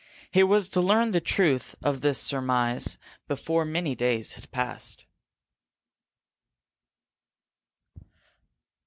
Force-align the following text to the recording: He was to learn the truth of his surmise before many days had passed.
He 0.31 0.41
was 0.41 0.67
to 0.69 0.81
learn 0.81 1.11
the 1.11 1.21
truth 1.21 1.75
of 1.83 2.01
his 2.01 2.17
surmise 2.19 2.97
before 3.27 3.65
many 3.65 3.93
days 3.93 4.33
had 4.33 4.49
passed. 4.49 5.05